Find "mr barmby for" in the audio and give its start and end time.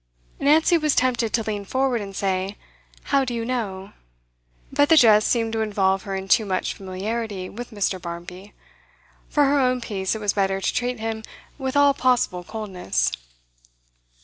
7.69-9.45